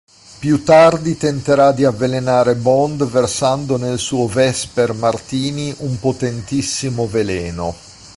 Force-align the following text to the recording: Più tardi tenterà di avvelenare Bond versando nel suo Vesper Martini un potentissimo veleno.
Più 0.39 0.63
tardi 0.63 1.15
tenterà 1.15 1.71
di 1.73 1.83
avvelenare 1.85 2.55
Bond 2.55 3.05
versando 3.05 3.77
nel 3.77 3.99
suo 3.99 4.25
Vesper 4.25 4.93
Martini 4.93 5.71
un 5.81 5.99
potentissimo 5.99 7.05
veleno. 7.05 7.75